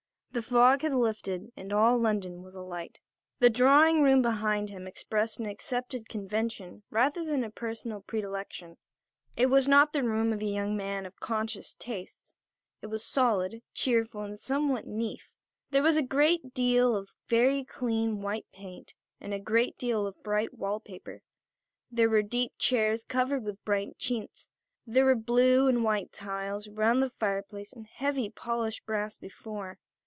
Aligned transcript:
The 0.33 0.41
fog 0.41 0.81
had 0.81 0.93
lifted, 0.93 1.51
and 1.57 1.73
all 1.73 1.97
London 1.97 2.41
was 2.41 2.55
alight. 2.55 3.01
The 3.39 3.49
drawing 3.49 4.01
room 4.01 4.21
behind 4.21 4.69
him 4.69 4.87
expressed 4.87 5.39
an 5.41 5.45
accepted 5.45 6.07
convention 6.07 6.83
rather 6.89 7.25
than 7.25 7.43
a 7.43 7.49
personal 7.51 7.99
predilection. 7.99 8.77
It 9.35 9.47
was 9.47 9.67
not 9.67 9.91
the 9.91 10.03
room 10.05 10.31
of 10.31 10.39
a 10.41 10.45
young 10.45 10.77
man 10.77 11.05
of 11.05 11.19
conscious 11.19 11.75
tastes. 11.77 12.33
It 12.81 12.87
was 12.87 13.03
solid, 13.05 13.61
cheerful 13.73 14.21
and 14.21 14.39
somewhat 14.39 14.87
naif. 14.87 15.33
There 15.71 15.83
was 15.83 15.97
a 15.97 16.01
great 16.01 16.53
deal 16.53 16.95
of 16.95 17.13
very 17.27 17.65
clean 17.65 18.21
white 18.21 18.45
paint 18.53 18.93
and 19.19 19.33
a 19.33 19.37
great 19.39 19.77
deal 19.77 20.07
of 20.07 20.23
bright 20.23 20.53
wall 20.53 20.79
paper. 20.79 21.23
There 21.91 22.09
were 22.09 22.21
deep 22.23 22.53
chairs 22.57 23.03
covered 23.03 23.43
with 23.43 23.65
brighter 23.65 23.91
chintz. 23.97 24.47
There 24.87 25.03
were 25.03 25.13
blue 25.15 25.67
and 25.67 25.83
white 25.83 26.13
tiles 26.13 26.69
around 26.69 27.01
the 27.01 27.09
fireplace 27.09 27.73
and 27.73 27.85
heavy, 27.85 28.29
polished 28.29 28.85
brass 28.85 29.17
before. 29.17 29.77